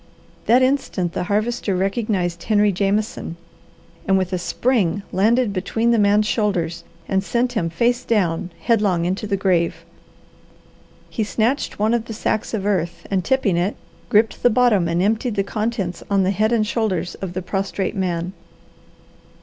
[0.47, 3.37] That instant the Harvester recognized Henry Jameson,
[4.07, 9.05] and with a spring landed between the man's shoulders and sent him, face down, headlong
[9.05, 9.85] into the grave.
[11.11, 13.75] He snatched one of the sacks of earth, and tipping it,
[14.09, 17.95] gripped the bottom and emptied the contents on the head and shoulders of the prostrate
[17.95, 18.33] man.